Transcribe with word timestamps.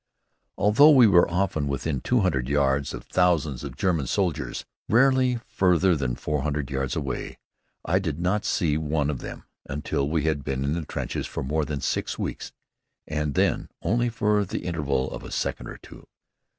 Although 0.57 0.89
we 0.89 1.05
were 1.05 1.29
often 1.29 1.67
within 1.67 2.01
two 2.01 2.21
hundred 2.21 2.49
yards 2.49 2.91
of 2.91 3.03
thousands 3.03 3.63
of 3.63 3.75
German 3.75 4.07
soldiers, 4.07 4.65
rarely 4.89 5.35
farther 5.45 5.95
than 5.95 6.15
four 6.15 6.41
hundred 6.41 6.71
yards 6.71 6.95
away, 6.95 7.37
I 7.85 7.99
did 7.99 8.19
not 8.19 8.43
see 8.43 8.79
one 8.79 9.11
of 9.11 9.19
them 9.19 9.43
until 9.69 10.09
we 10.09 10.23
had 10.23 10.43
been 10.43 10.63
in 10.63 10.73
the 10.73 10.85
trenches 10.87 11.27
for 11.27 11.43
more 11.43 11.65
than 11.65 11.81
six 11.81 12.17
weeks, 12.17 12.51
and 13.05 13.35
then 13.35 13.69
only 13.83 14.09
for 14.09 14.43
the 14.43 14.61
interval 14.65 15.11
of 15.11 15.21
a 15.23 15.29
second 15.29 15.67
or 15.67 15.77
two. 15.77 16.07